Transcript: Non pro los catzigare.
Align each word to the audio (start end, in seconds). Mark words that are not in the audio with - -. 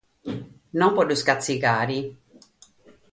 Non 0.79 0.93
pro 0.95 1.03
los 1.09 1.25
catzigare. 1.27 1.99